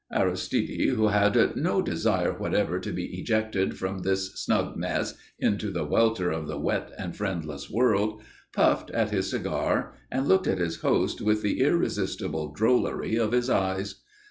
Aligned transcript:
Aristide, 0.11 0.89
who 0.95 1.09
had 1.09 1.55
no 1.55 1.79
desire 1.79 2.31
whatever 2.35 2.79
to 2.79 2.91
be 2.91 3.05
ejected 3.19 3.77
from 3.77 3.99
this 3.99 4.33
snug 4.33 4.75
nest 4.75 5.15
into 5.37 5.69
the 5.69 5.85
welter 5.85 6.31
of 6.31 6.47
the 6.47 6.57
wet 6.57 6.91
and 6.97 7.15
friendless 7.15 7.69
world, 7.69 8.19
puffed 8.51 8.89
at 8.89 9.11
his 9.11 9.29
cigar, 9.29 9.93
and 10.11 10.27
looked 10.27 10.47
at 10.47 10.57
his 10.57 10.77
host 10.77 11.21
with 11.21 11.43
the 11.43 11.59
irresistible 11.59 12.51
drollery 12.51 13.15
of 13.15 13.31
his 13.31 13.47
eyes. 13.47 14.01